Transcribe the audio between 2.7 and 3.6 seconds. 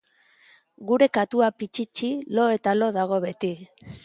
lo dago beti.